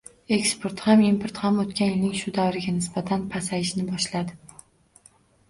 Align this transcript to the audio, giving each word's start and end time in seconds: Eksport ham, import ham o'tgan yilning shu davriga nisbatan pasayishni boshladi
Eksport 0.35 0.79
ham, 0.85 1.03
import 1.09 1.41
ham 1.43 1.59
o'tgan 1.63 1.91
yilning 1.91 2.15
shu 2.21 2.33
davriga 2.39 2.75
nisbatan 2.79 3.29
pasayishni 3.35 3.87
boshladi 3.93 4.61